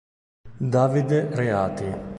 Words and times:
Davide 0.73 1.29
Reati 1.29 1.85